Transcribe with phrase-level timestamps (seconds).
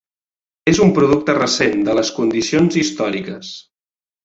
[0.71, 1.85] És un producte recent.
[1.89, 3.55] de les condicions històriques.